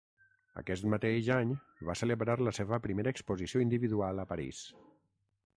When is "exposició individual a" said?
3.17-4.29